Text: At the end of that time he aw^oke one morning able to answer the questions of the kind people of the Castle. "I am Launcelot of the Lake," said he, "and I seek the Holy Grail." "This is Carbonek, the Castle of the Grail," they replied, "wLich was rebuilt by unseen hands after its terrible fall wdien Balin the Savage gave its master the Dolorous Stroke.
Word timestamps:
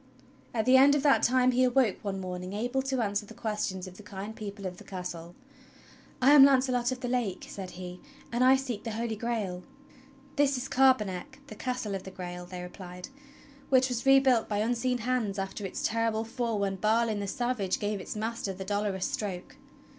At 0.51 0.65
the 0.65 0.77
end 0.77 0.95
of 0.95 1.03
that 1.03 1.21
time 1.21 1.51
he 1.51 1.61
aw^oke 1.63 1.97
one 2.03 2.19
morning 2.19 2.53
able 2.53 2.81
to 2.81 3.01
answer 3.03 3.23
the 3.27 3.35
questions 3.35 3.85
of 3.85 3.97
the 3.97 4.01
kind 4.01 4.35
people 4.35 4.65
of 4.65 4.77
the 4.77 4.83
Castle. 4.83 5.35
"I 6.19 6.31
am 6.31 6.43
Launcelot 6.43 6.91
of 6.91 7.01
the 7.01 7.07
Lake," 7.07 7.45
said 7.47 7.69
he, 7.77 7.99
"and 8.31 8.43
I 8.43 8.55
seek 8.55 8.83
the 8.83 8.93
Holy 8.93 9.15
Grail." 9.15 9.61
"This 10.37 10.57
is 10.57 10.67
Carbonek, 10.67 11.45
the 11.45 11.55
Castle 11.55 11.93
of 11.93 12.01
the 12.01 12.09
Grail," 12.09 12.47
they 12.47 12.63
replied, 12.63 13.09
"wLich 13.71 13.89
was 13.89 14.03
rebuilt 14.07 14.49
by 14.49 14.57
unseen 14.57 14.97
hands 14.97 15.37
after 15.37 15.67
its 15.67 15.83
terrible 15.87 16.23
fall 16.23 16.59
wdien 16.59 16.81
Balin 16.81 17.19
the 17.19 17.27
Savage 17.27 17.77
gave 17.79 17.99
its 18.01 18.15
master 18.15 18.53
the 18.53 18.65
Dolorous 18.65 19.05
Stroke. 19.05 19.55